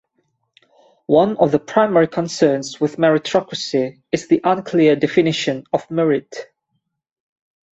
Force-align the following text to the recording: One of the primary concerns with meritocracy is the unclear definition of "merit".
One 1.05 1.37
of 1.37 1.51
the 1.51 1.59
primary 1.59 2.07
concerns 2.07 2.79
with 2.81 2.97
meritocracy 2.97 4.01
is 4.11 4.27
the 4.27 4.41
unclear 4.43 4.95
definition 4.95 5.65
of 5.71 5.91
"merit". 5.91 6.35